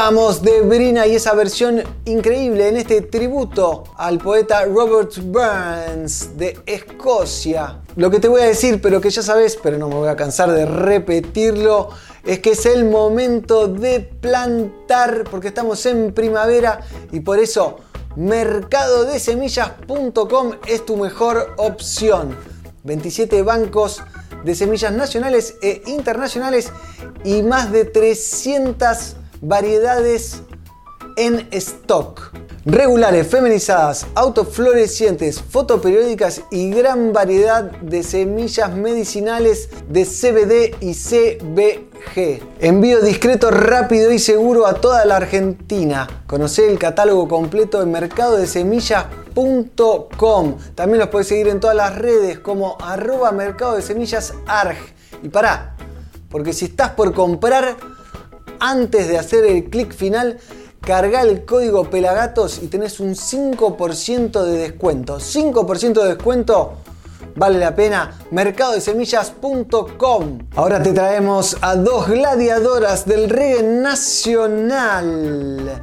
[0.08, 7.82] De Brina y esa versión increíble en este tributo al poeta Robert Burns de Escocia.
[7.94, 10.16] Lo que te voy a decir, pero que ya sabes, pero no me voy a
[10.16, 11.90] cansar de repetirlo,
[12.24, 16.80] es que es el momento de plantar, porque estamos en primavera
[17.12, 17.76] y por eso
[18.16, 22.34] mercadodesemillas.com es tu mejor opción.
[22.84, 24.02] 27 bancos
[24.42, 26.72] de semillas nacionales e internacionales
[27.24, 30.42] y más de 300 variedades
[31.16, 32.32] en stock.
[32.64, 42.42] Regulares, feminizadas, autoflorecientes, fotoperiódicas y gran variedad de semillas medicinales de CBD y CBG.
[42.60, 46.06] Envío discreto, rápido y seguro a toda la Argentina.
[46.26, 50.56] Conoce el catálogo completo en mercadodesemillas.com.
[50.74, 54.76] También los puedes seguir en todas las redes como arroba mercado de semillas arg.
[55.22, 55.74] Y pará,
[56.28, 57.78] porque si estás por comprar,
[58.60, 60.38] antes de hacer el clic final,
[60.80, 65.18] carga el código Pelagatos y tenés un 5% de descuento.
[65.18, 66.74] 5% de descuento
[67.38, 68.12] vale la pena.
[68.30, 70.38] Mercadodesemillas.com.
[70.56, 75.06] Ahora te traemos a dos gladiadoras del reggae nacional.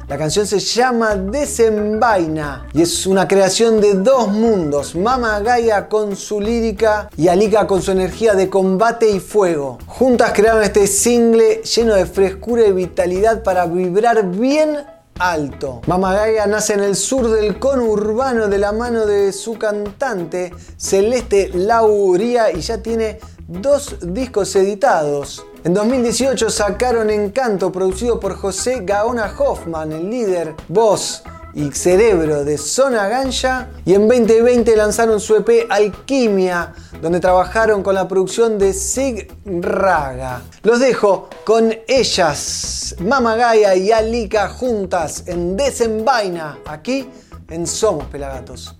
[0.06, 4.94] La canción se llama Desenvaina y es una creación de dos mundos.
[4.94, 9.78] Mama Gaia con su lírica y Alika con su energía de combate y fuego.
[9.86, 14.76] Juntas crearon este single lleno de frescura y vitalidad para vibrar bien
[15.18, 15.80] alto.
[15.86, 21.50] Mama Gaia nace en el sur del conurbano de la mano de su cantante Celeste
[21.54, 25.44] Lauría y ya tiene dos discos editados.
[25.64, 31.22] En 2018 sacaron Encanto, producido por José Gaona Hoffman, el líder, voz
[31.56, 33.70] y cerebro de Zona Ganja.
[33.84, 40.42] Y en 2020 lanzaron su EP Alquimia, donde trabajaron con la producción de Sig Raga.
[40.62, 47.08] Los dejo con ellas, Mama Gaia y Alika juntas en Desenvaina, aquí
[47.48, 48.76] en Somos Pelagatos.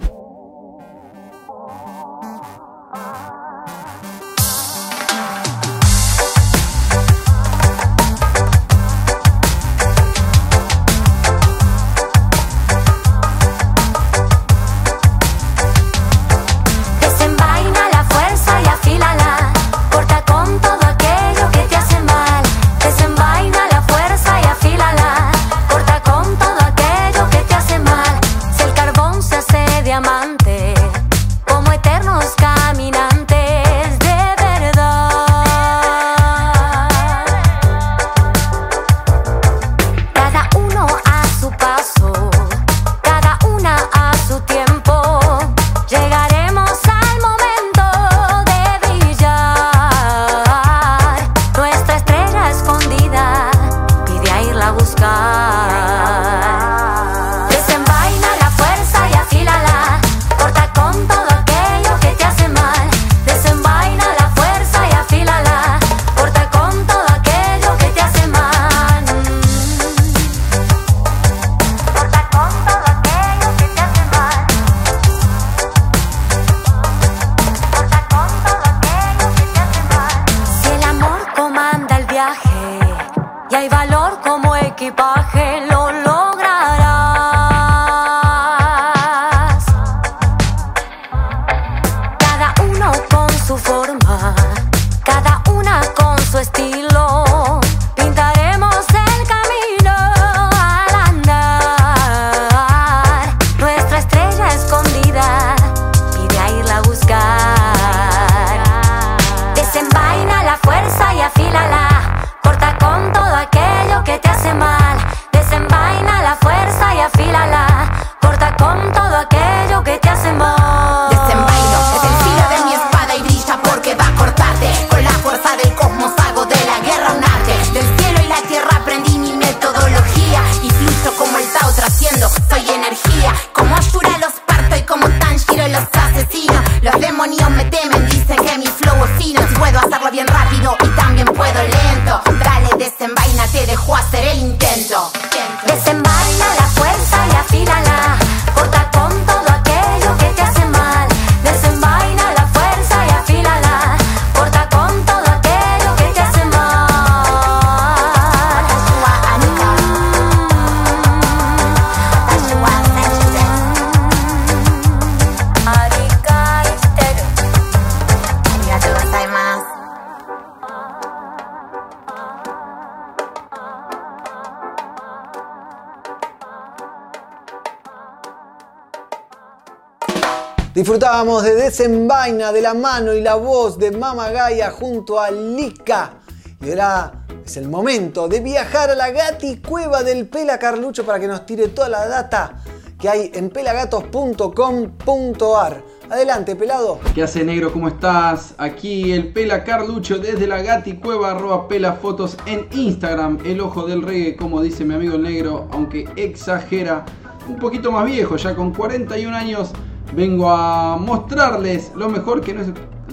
[180.97, 186.15] Disfrutábamos de Desenvaina de la mano y la voz de Mama Gaia junto a Lika.
[186.59, 191.21] Y ahora es el momento de viajar a la Gati Cueva del Pela Carlucho para
[191.21, 192.63] que nos tire toda la data
[192.99, 195.83] que hay en pelagatos.com.ar.
[196.09, 196.99] Adelante, pelado.
[197.15, 197.75] ¿Qué hace negro?
[197.75, 198.55] ¿Cómo estás?
[198.57, 203.41] Aquí el Pela Carlucho desde la Gati Cueva, arroba Pela Fotos en Instagram.
[203.45, 207.05] El ojo del reggae, como dice mi amigo el negro, aunque exagera.
[207.47, 209.73] Un poquito más viejo, ya con 41 años,
[210.15, 212.57] vengo a mostrarles lo mejor que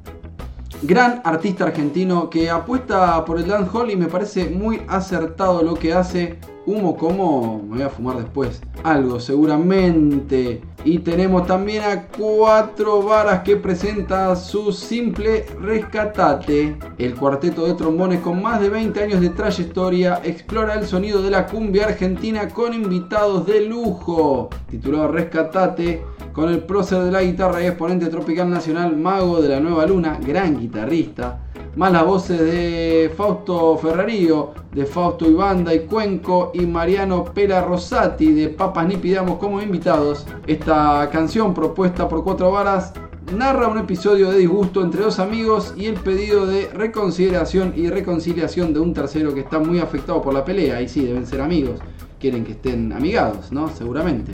[0.84, 5.94] gran artista argentino que apuesta por el dancehall y me parece muy acertado lo que
[5.94, 6.38] hace.
[6.70, 8.62] Humo como me voy a fumar después.
[8.84, 10.62] Algo seguramente.
[10.86, 16.78] Y tenemos también a Cuatro Varas que presenta su simple Rescatate.
[17.00, 21.32] El cuarteto de trombones con más de 20 años de trayectoria explora el sonido de
[21.32, 24.50] la cumbia argentina con invitados de lujo.
[24.70, 26.04] Titulado Rescatate
[26.34, 30.20] con el prócer de la guitarra y exponente tropical nacional, mago de la nueva luna,
[30.24, 31.49] gran guitarrista.
[31.76, 38.32] Más las voces de Fausto Ferrarío, de Fausto Ibanda y Cuenco y Mariano Pera Rosati
[38.32, 40.26] de Papas Ni Pidamos como invitados.
[40.48, 42.94] Esta canción propuesta por Cuatro Varas
[43.36, 48.74] narra un episodio de disgusto entre dos amigos y el pedido de reconsideración y reconciliación
[48.74, 50.82] de un tercero que está muy afectado por la pelea.
[50.82, 51.80] Y sí, deben ser amigos.
[52.20, 53.70] Quieren que estén amigados, ¿no?
[53.70, 54.32] Seguramente.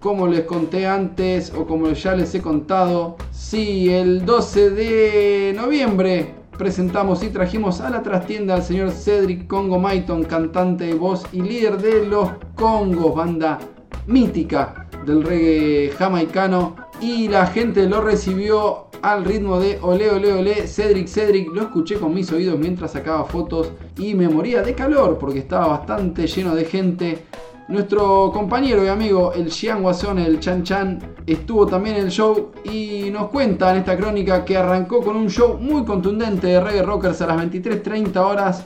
[0.00, 6.45] Como les conté antes o como ya les he contado, sí, el 12 de noviembre
[6.56, 11.78] presentamos y trajimos a la trastienda al señor Cedric Congo Maiton, cantante, voz y líder
[11.78, 13.58] de los Congos, banda
[14.06, 16.76] mítica del reggae jamaicano.
[17.00, 21.54] Y la gente lo recibió al ritmo de ole ole ole Cedric Cedric.
[21.54, 25.68] Lo escuché con mis oídos mientras sacaba fotos y me moría de calor porque estaba
[25.68, 27.24] bastante lleno de gente.
[27.68, 32.52] Nuestro compañero y amigo, el Xian Guasón, el Chan Chan, estuvo también en el show
[32.62, 36.82] y nos cuenta en esta crónica que arrancó con un show muy contundente de reggae
[36.82, 38.62] rockers a las 23.30 horas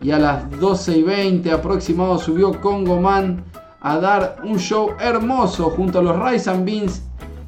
[0.00, 3.42] y a las 12 y 20 aproximado subió Congo Man
[3.80, 7.02] a dar un show hermoso junto a los Rise and Beans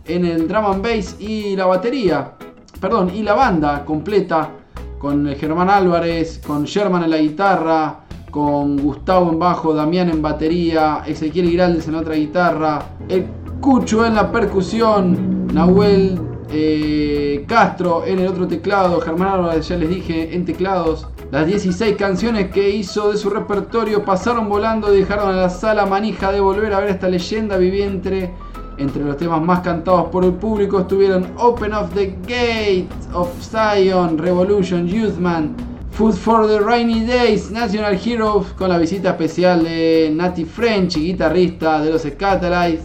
[0.07, 2.32] en el drum and bass y la batería,
[2.80, 4.51] perdón, y la banda completa
[4.99, 8.01] con Germán Álvarez, con Sherman en la guitarra,
[8.39, 13.26] con Gustavo en bajo, Damián en batería, Ezequiel Giraldes en otra guitarra, el
[13.61, 19.89] Cucho en la percusión, Nahuel eh, Castro en el otro teclado, Germán Álvarez ya les
[19.89, 21.09] dije en teclados.
[21.32, 25.84] Las 16 canciones que hizo de su repertorio pasaron volando y dejaron a la sala
[25.84, 28.32] manija de volver a ver esta leyenda viviente.
[28.78, 34.16] Entre los temas más cantados por el público estuvieron Open of the Gate of Zion,
[34.16, 35.57] Revolution, Youthman,
[35.99, 41.82] Food for the Rainy Days, National Heroes, con la visita especial de Nati French, guitarrista
[41.82, 42.84] de los Scatalites,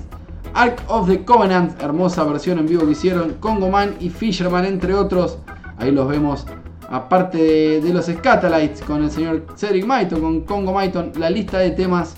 [0.55, 4.95] Ark of the Covenant, hermosa versión en vivo que hicieron, Congo Man y Fisherman, entre
[4.95, 5.37] otros.
[5.77, 6.47] Ahí los vemos,
[6.89, 7.37] aparte
[7.81, 12.15] de, los Scatalites, con el señor Cedric Maiton, con Congo Maiton, la lista de temas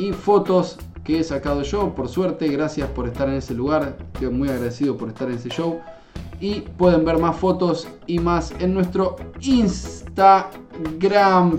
[0.00, 1.94] y fotos que he sacado yo.
[1.94, 3.96] Por suerte, gracias por estar en ese lugar.
[4.12, 5.78] Estoy muy agradecido por estar en ese show.
[6.42, 10.50] Y pueden ver más fotos y más en nuestro Instagram.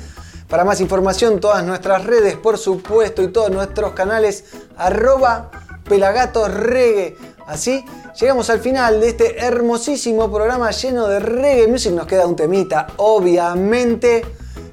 [0.49, 4.45] Para más información, todas nuestras redes, por supuesto, y todos nuestros canales,
[4.77, 5.51] arroba
[5.87, 7.17] pelagatosregue.
[7.45, 7.85] Así
[8.19, 11.91] llegamos al final de este hermosísimo programa lleno de reggae music.
[11.91, 14.25] Nos queda un temita, obviamente,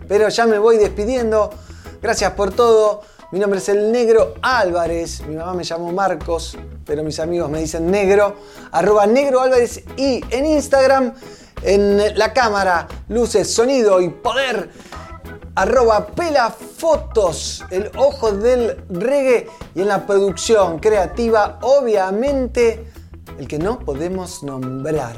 [0.09, 1.51] pero ya me voy despidiendo.
[2.01, 3.03] Gracias por todo.
[3.37, 5.21] Mi nombre es el Negro Álvarez.
[5.29, 6.57] Mi mamá me llamó Marcos,
[6.87, 8.35] pero mis amigos me dicen Negro.
[8.73, 11.13] Arroba Negro Álvarez y en Instagram,
[11.61, 14.71] en la cámara, luces, sonido y poder.
[15.55, 22.91] Arroba Pelafotos, el ojo del reggae y en la producción creativa, obviamente,
[23.39, 25.15] el que no podemos nombrar.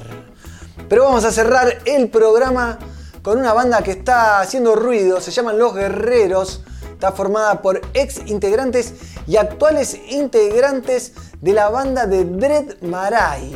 [0.89, 2.81] Pero vamos a cerrar el programa
[3.23, 6.65] con una banda que está haciendo ruido, se llaman Los Guerreros.
[6.99, 8.93] Está formada por ex integrantes
[9.29, 13.55] y actuales integrantes de la banda de Dread Marai.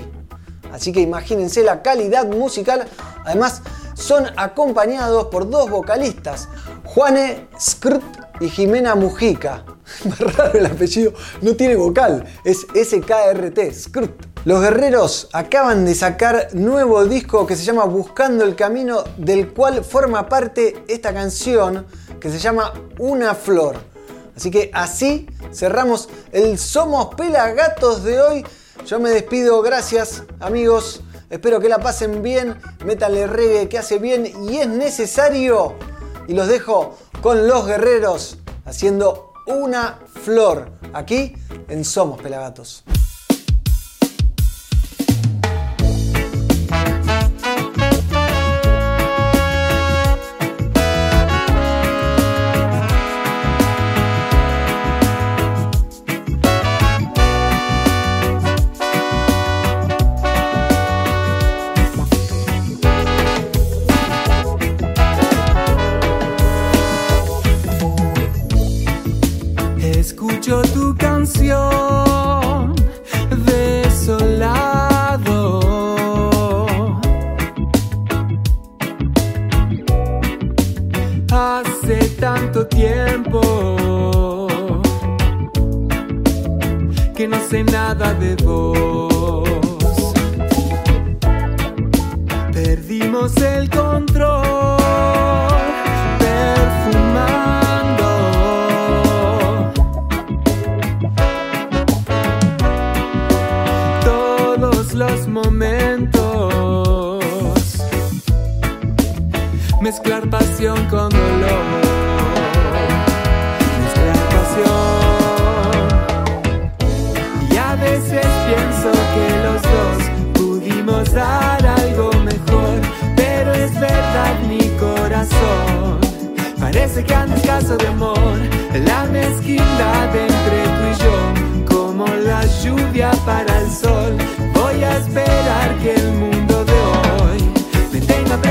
[0.72, 2.86] Así que imagínense la calidad musical.
[3.24, 3.62] Además,
[3.94, 6.48] son acompañados por dos vocalistas,
[6.84, 8.04] Juane Skrt
[8.40, 9.64] y Jimena Mujica.
[10.04, 14.26] Más raro el apellido, no tiene vocal, es SKRT, Skrt.
[14.44, 19.84] Los guerreros acaban de sacar nuevo disco que se llama Buscando el Camino, del cual
[19.84, 21.86] forma parte esta canción
[22.22, 23.76] que se llama Una Flor.
[24.36, 28.46] Así que así cerramos el Somos Pelagatos de hoy.
[28.86, 31.02] Yo me despido, gracias amigos.
[31.30, 35.74] Espero que la pasen bien, métanle reggae que hace bien y es necesario.
[36.28, 41.34] Y los dejo con los guerreros haciendo una flor aquí
[41.68, 42.84] en Somos Pelagatos.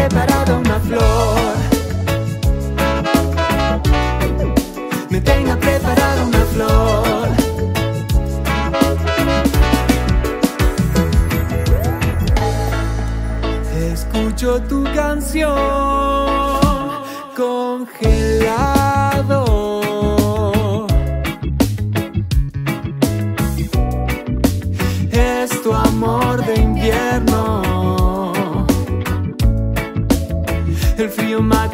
[0.02, 1.56] preparado una flor.
[5.10, 7.30] Me tenga preparada una flor.
[13.94, 15.58] Escucho tu canción
[17.36, 18.42] congelado.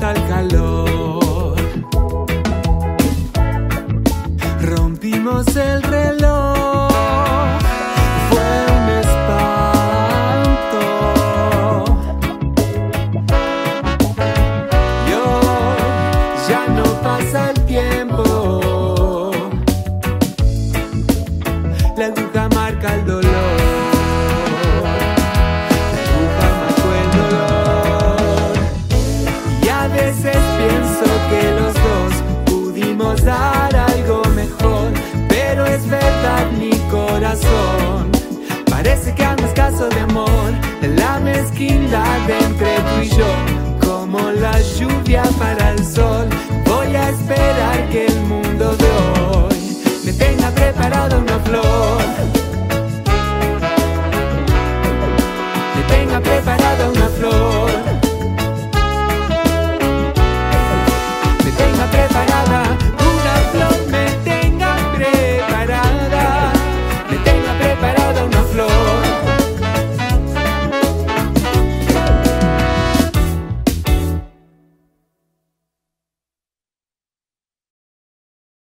[0.07, 0.66] al calor.